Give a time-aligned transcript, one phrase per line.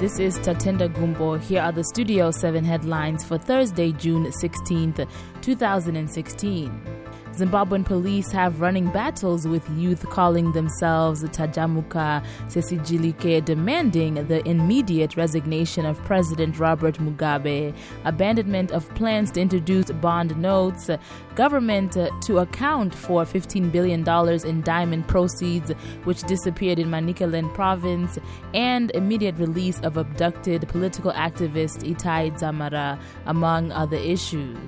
[0.00, 1.38] This is Tatenda Gumbo.
[1.38, 5.08] Here are the Studio 7 headlines for Thursday, June 16th,
[5.42, 7.07] 2016.
[7.38, 15.86] Zimbabwean police have running battles with youth calling themselves Tajamuka Sesijilike, demanding the immediate resignation
[15.86, 17.72] of President Robert Mugabe,
[18.04, 20.90] abandonment of plans to introduce bond notes,
[21.36, 24.00] government to account for $15 billion
[24.44, 25.70] in diamond proceeds
[26.02, 28.18] which disappeared in Manicaland province,
[28.52, 34.58] and immediate release of abducted political activist Itai Dzamara, among other issues.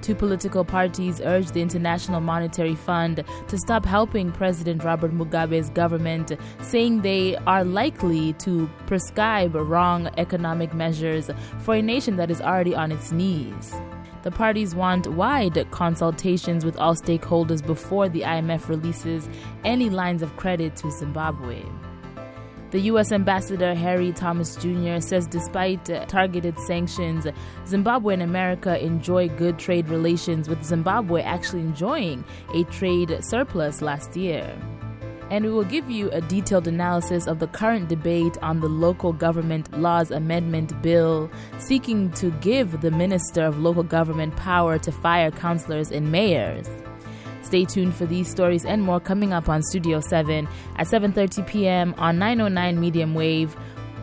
[0.00, 6.32] Two political parties urged the International Monetary Fund to stop helping President Robert Mugabe's government,
[6.62, 11.30] saying they are likely to prescribe wrong economic measures
[11.60, 13.74] for a nation that is already on its knees.
[14.22, 19.28] The parties want wide consultations with all stakeholders before the IMF releases
[19.64, 21.62] any lines of credit to Zimbabwe.
[22.70, 23.12] The U.S.
[23.12, 25.00] Ambassador Harry Thomas Jr.
[25.00, 27.26] says despite targeted sanctions,
[27.66, 34.16] Zimbabwe and America enjoy good trade relations, with Zimbabwe actually enjoying a trade surplus last
[34.16, 34.54] year.
[35.30, 39.14] And we will give you a detailed analysis of the current debate on the Local
[39.14, 45.30] Government Laws Amendment Bill, seeking to give the Minister of Local Government power to fire
[45.30, 46.68] councillors and mayors.
[47.48, 50.46] Stay tuned for these stories and more coming up on Studio 7
[50.76, 51.94] at 7:30 p.m.
[51.96, 53.56] on 909 medium wave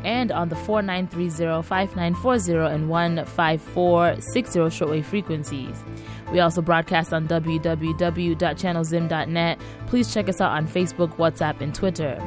[0.03, 5.83] and on the 4930, 5940 and 15460 shortwave frequencies.
[6.31, 9.59] We also broadcast on www.channelzim.net.
[9.85, 12.19] Please check us out on Facebook, WhatsApp, and Twitter.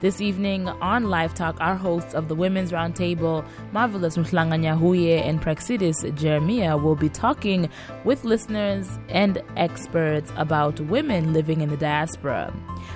[0.00, 6.14] This evening on Live Talk, our hosts of the Women's Roundtable, Marvelous Mhlanganyahuye and Praxidis
[6.14, 7.68] Jeremiah, will be talking
[8.04, 12.50] with listeners and experts about women living in the diaspora.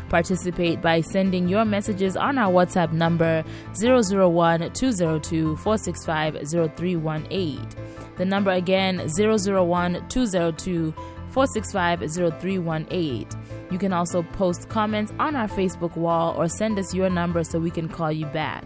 [0.08, 3.44] Participate by sending your messages on our WhatsApp number
[3.78, 7.68] 001 202 465 0318.
[8.16, 10.94] The number again 001 202
[11.34, 13.26] 465 0318.
[13.72, 17.58] You can also post comments on our Facebook wall or send us your number so
[17.58, 18.64] we can call you back.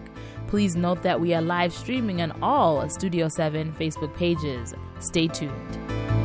[0.48, 4.74] Please note that we are live streaming on all Studio 7 Facebook pages.
[5.00, 6.17] Stay tuned.